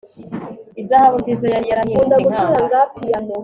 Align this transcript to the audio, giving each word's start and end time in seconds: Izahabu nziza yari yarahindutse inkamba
Izahabu 0.81 1.17
nziza 1.21 1.45
yari 1.53 1.65
yarahindutse 1.71 2.19
inkamba 2.21 2.79